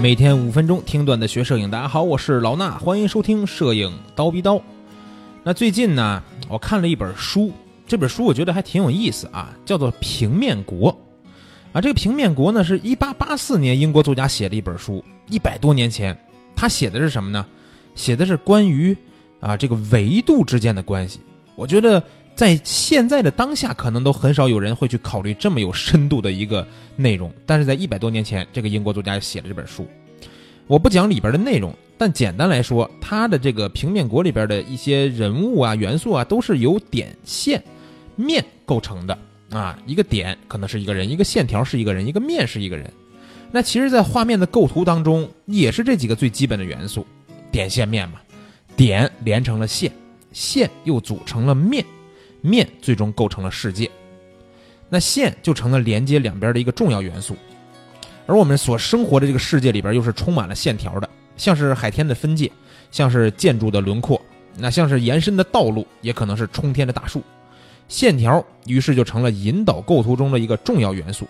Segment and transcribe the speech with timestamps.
[0.00, 4.58] 每天五分钟听段子学摄影，大家好，我是老衲，欢迎收听摄影刀逼刀。
[5.42, 7.52] 那最近呢，我看了一本书，
[7.86, 10.90] 这本书我觉得还挺有意思啊，叫做《平面国》
[11.74, 11.82] 啊。
[11.82, 16.18] 这个《平面国》呢，是一八八四年英国作家写的一本书，一百多年前，
[16.56, 17.44] 他写的是什么呢？
[17.94, 18.96] 写的是关于
[19.38, 21.20] 啊这个维度之间的关系。
[21.56, 22.02] 我觉得。
[22.34, 26.66] 在现在的当下，可能都很少有人会去考虑这么有深度的一个
[26.96, 27.32] 内容。
[27.44, 29.86] 但是在一百多年前，这个英国作家写了这本书。
[30.66, 37.62] 我不讲里边的内容，但简单来说，他的这个平面国里边的一些人物啊、元素啊，都是由点、线、
[38.16, 39.18] 面构成的
[39.50, 39.78] 啊。
[39.84, 42.90] 一个点可能是一个人，一个线条是一个人，一个面是一个人。
[43.50, 47.04] 那其实，在画面的构图当中，也是这几个最基本的元素：
[47.50, 48.20] 点、线、面嘛。
[48.76, 49.92] 点连成了线，
[50.32, 51.84] 线又组成了面。
[52.40, 53.90] 面最终构成了世界，
[54.88, 57.36] 那线就成了连接两边的一个重要元素，
[58.26, 62.50] 而我们所生活的这个世界里边又是充满了线条的，像是海天的分界，
[62.90, 64.20] 像是建筑的轮廓，
[64.56, 67.22] 那像是延伸的道路，也可能是冲天的大树，
[67.88, 71.26] 线条于是就成了引导构图中的一个重要元素。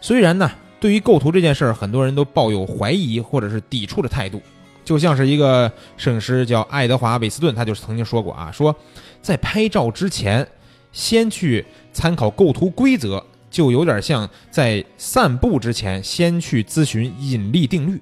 [0.00, 4.42] 虽然呢，对于构图这件事儿，很多人都抱有怀疑或者是抵触的态度。
[4.84, 8.74] 就像是一个摄影师叫爱德华·韦斯顿，他就曾经说过啊，说
[9.20, 10.46] 在拍照之前，
[10.92, 18.00] 先去参考构图规则，就有点像在散步之前先去咨询引力定律。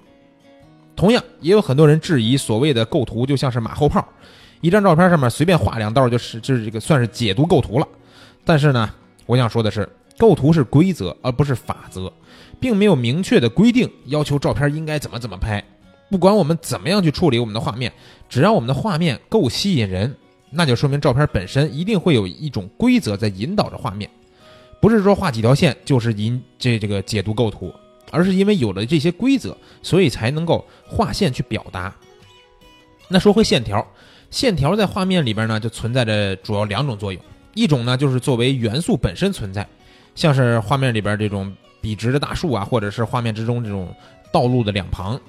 [0.97, 4.07] 同样，也有很多人质疑所谓的构图就像是马后炮，
[4.61, 7.87] 一张照片上面随便画两道就是就是这个算是解读构图了。
[8.45, 8.91] 但是呢，
[9.27, 12.13] 我想说的是，构图是规则而不是法则，
[12.59, 15.63] 并没有明确的规定要求照片应该怎么怎么拍。
[16.11, 17.93] 不管我们怎么样去处理我们的画面，
[18.29, 20.15] 只要我们的画面够吸引人，
[20.51, 24.11] 那就说明照片本身一定会有一种规则在引导着画面，
[24.81, 27.73] 不是说画几条线就是引这这个解读构图，
[28.11, 31.95] 而是因为有了这些规则，所以才能够画线去表达。
[33.07, 33.87] 那说回线条，
[34.31, 37.23] 线条在画面里边呢就存在着主要两种作用，
[37.55, 39.65] 一种呢就是作为元素本身存在，
[40.17, 43.95] 像是画面里边这种笔直的大树啊，或者是画面之中这种
[44.33, 45.21] 道路的两旁。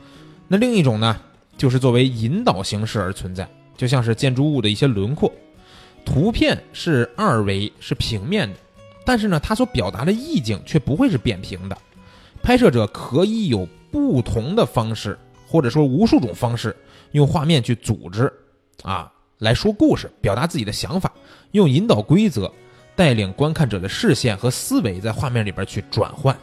[0.52, 1.18] 那另一种呢，
[1.58, 3.48] 就是作为引导形式而存在，
[3.78, 5.32] 就像是建筑物的一些轮廓。
[6.04, 8.58] 图片是二维，是平面的，
[9.06, 11.78] 但是呢，它所表达的意境却不会是扁平的。
[12.44, 15.18] 拍摄者可以有不同的方式，
[15.48, 16.76] 或者说无数种方式，
[17.14, 18.30] 用画面去组织，
[18.84, 21.10] 啊，来说故事，表达自己的想法，
[21.52, 22.52] 用引导规则
[22.94, 26.38] 带领观看者的视线和思维在画面里边去转换。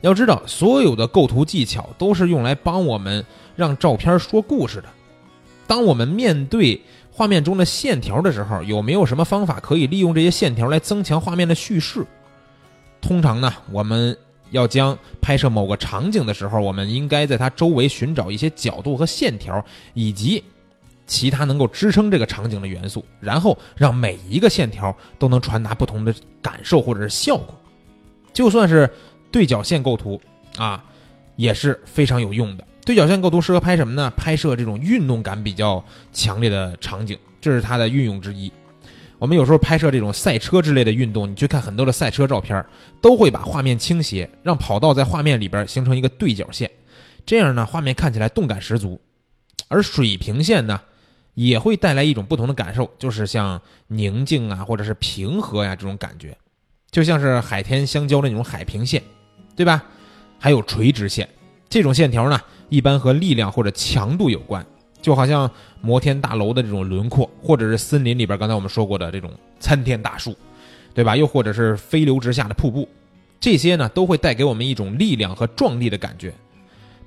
[0.00, 3.24] 要知道，所有的构图技巧都是用来帮我们
[3.56, 4.88] 让照片说故事的。
[5.66, 12.06] 当我们面对画面中的线条的时候，有没有什么方法可以利用这些线条来增强画面的叙事？
[13.00, 14.16] 通常呢，我们
[14.50, 19.62] 要将拍摄某个场景的时候，我们应该在它周围寻找一些角度和线条，
[19.94, 20.42] 以及
[21.06, 27.52] 其他能够支撑这个场景的元素，然后让每一个线条都能传达不同的感受或者是效果。
[28.32, 28.88] 就算是。
[29.30, 30.20] 对角线构图
[30.56, 30.84] 啊，
[31.36, 32.64] 也是非常有用的。
[32.84, 34.10] 对角线构图适合拍什么呢？
[34.16, 38.50] 拍摄这种运动感比较强烈的场景，这是它的运用之一。
[39.18, 42.64] 我们有时候拍摄这种赛车之类的运动，你去看很多的赛车照片，
[43.02, 46.70] 都会把画面倾斜，让跑道在画面里边形成一个对角线，
[47.26, 48.98] 这样呢，画面看起来动感十足。
[49.66, 50.80] 而水平线呢，
[51.34, 56.34] 也会带来一种不同的感受，就是像宁静啊，或者是平和呀这种感觉，
[56.90, 59.02] 就像是海天相交的那种海平线。
[59.58, 59.82] 对吧？
[60.38, 61.28] 还有垂直线，
[61.68, 64.64] 这种线条呢，一般和力量或者强度有关，
[65.02, 70.36] 就好像摩天大楼的这种轮廓，或者是森林里边刚才我们说过的这种参天大树，
[70.94, 71.16] 对吧？
[71.16, 72.88] 又或者是飞流直下的瀑布，
[73.40, 76.32] 这些呢都会带给我们一种力量和壮丽的感觉。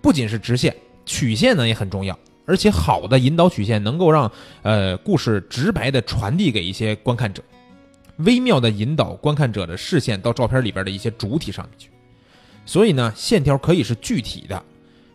[0.02, 0.76] 不仅是直线，
[1.06, 4.30] 曲线呢也很重要，而且好的引导曲线能够让
[4.62, 7.42] 呃故事直白的传递给一些观看者，
[8.18, 11.90] 微妙的引导观看者的视线到照片里边的一些主体上面去。
[12.66, 14.64] 所以呢，线条可以是具体的，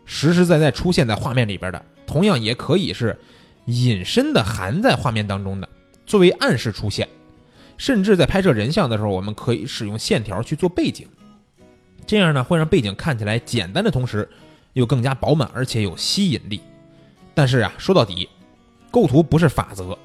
[0.05, 3.19] 实实在在出现在画面里边的，同样也可以是
[3.67, 5.69] 隐身的含在画面当中的，
[6.05, 7.09] 作为暗示出现。
[7.79, 11.07] 甚至在拍摄人像的时候，我们可以使用线条去做背景，
[12.07, 14.29] 这样呢会让背景看起来简单的同时，
[14.73, 16.61] 又更加饱满而且有吸引力。
[17.35, 18.29] 但是啊，说到底，
[18.91, 19.97] 构图不是法则，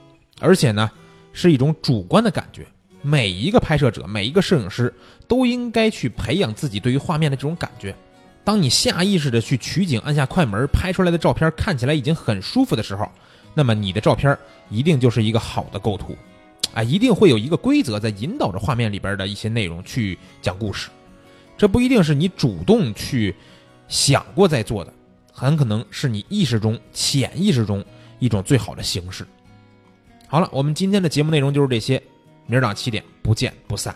[0.41, 0.91] 而且呢
[1.31, 2.67] 是一种主观的感觉。
[3.01, 4.93] 每一个拍摄者，每一个摄影师
[5.27, 7.95] 都应该去培养自己对于画面的这种感觉。
[8.43, 13.07] 当你下意识的去取景，按下快门，拍出来的照片看起来已经很舒服的时候，
[13.53, 14.37] 那么你的照片
[14.69, 16.15] 一定就是一个好的构图，
[16.73, 20.89] 啊，一定会有一个规则在引导着画面里边的一些内容去讲故事。
[21.57, 23.35] 这不一定是你主动去
[23.87, 24.91] 想过在做的，
[25.31, 27.85] 很可能是你意识中、潜意识中
[28.17, 29.25] 一种最好的形式。
[30.27, 32.01] 好了，我们今天的节目内容就是这些，
[32.45, 33.95] 明儿早上七点不见不散。